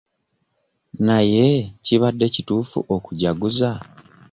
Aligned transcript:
Naye 1.05 1.45
kibadde 1.83 2.25
kituufu 2.33 2.77
okujaguza? 2.95 3.69